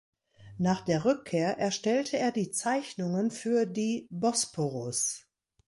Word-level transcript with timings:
Nach 0.57 0.81
der 0.83 1.05
Rückkehr 1.05 1.59
erstellte 1.59 2.17
er 2.17 2.31
die 2.31 2.49
Zeichnungen 2.49 3.29
für 3.29 3.67
die 3.67 4.07
"Bosporus". 4.09 5.27